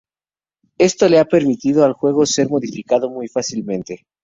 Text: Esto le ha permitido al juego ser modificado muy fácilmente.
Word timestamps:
Esto 0.79 1.07
le 1.07 1.19
ha 1.19 1.25
permitido 1.25 1.85
al 1.85 1.93
juego 1.93 2.25
ser 2.25 2.49
modificado 2.49 3.11
muy 3.11 3.27
fácilmente. 3.27 4.07